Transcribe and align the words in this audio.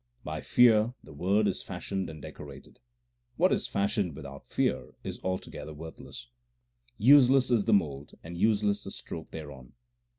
By 0.23 0.41
fear 0.41 0.95
the 1.03 1.13
Word 1.13 1.47
is 1.47 1.61
fashioned 1.61 2.09
and 2.09 2.23
decorated. 2.23 2.79
What 3.37 3.53
is 3.53 3.67
fashioned 3.67 4.15
without 4.15 4.47
fear 4.47 4.95
is 5.03 5.19
altogether 5.23 5.75
worthless: 5.75 6.25
Useless 6.97 7.51
is 7.51 7.65
the 7.65 7.73
mould 7.73 8.15
and 8.23 8.35
useless 8.35 8.83
the 8.83 8.89
stroke 8.89 9.29
thereon. 9.29 9.73